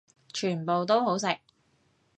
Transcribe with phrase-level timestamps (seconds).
[0.33, 1.27] 全部都好食